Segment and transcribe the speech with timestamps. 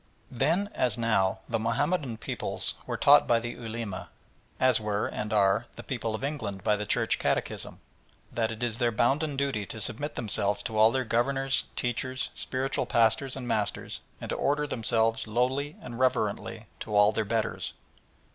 [0.31, 4.09] Then, as now, the Mahomedan peoples were taught by the Ulema,
[4.59, 7.79] as were, and are, the people of England by the Church Catechism,
[8.31, 12.87] that it is their bounden duty to submit themselves to all their governors, teachers, spiritual
[12.87, 17.73] pastors and masters, and to order themselves lowly and reverently to all their betters.